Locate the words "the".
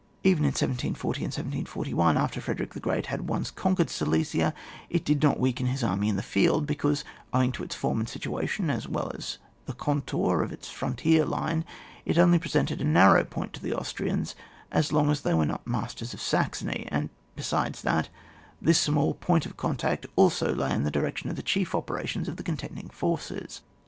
2.73-2.79, 6.15-6.23, 9.67-9.73, 13.61-13.75, 20.81-20.89, 21.35-21.43, 22.37-22.43